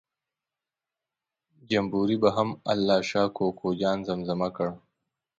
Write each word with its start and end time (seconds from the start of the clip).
جمبوري 1.69 2.17
به 2.23 2.29
هم 2.37 2.49
الله 2.71 2.99
شا 3.09 3.23
کوکو 3.37 3.67
جان 3.79 3.97
زمزمه 4.07 4.49
کړ. 4.55 4.69